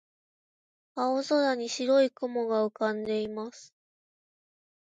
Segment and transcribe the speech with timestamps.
[0.95, 3.75] 青空に白い雲が浮かんでいます。